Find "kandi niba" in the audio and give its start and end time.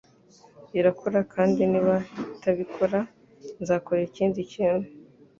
1.33-1.95